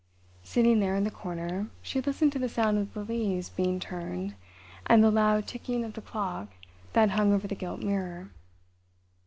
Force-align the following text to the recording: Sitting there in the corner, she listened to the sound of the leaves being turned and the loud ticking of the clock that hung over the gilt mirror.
Sitting 0.43 0.79
there 0.79 0.95
in 0.95 1.03
the 1.03 1.11
corner, 1.11 1.69
she 1.83 2.01
listened 2.01 2.31
to 2.31 2.39
the 2.39 2.49
sound 2.49 2.79
of 2.79 2.91
the 2.95 3.03
leaves 3.05 3.49
being 3.51 3.79
turned 3.79 4.33
and 4.87 5.03
the 5.03 5.11
loud 5.11 5.45
ticking 5.45 5.83
of 5.83 5.93
the 5.93 6.01
clock 6.01 6.47
that 6.93 7.11
hung 7.11 7.31
over 7.31 7.45
the 7.47 7.53
gilt 7.53 7.81
mirror. 7.83 8.31